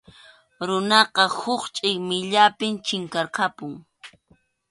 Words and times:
Runaqa 0.67 1.23
huk 1.39 1.63
chʼillmiyllapi 1.75 2.67
chinkarqapun. 2.85 3.73